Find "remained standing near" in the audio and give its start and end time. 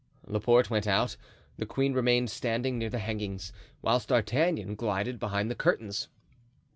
1.93-2.89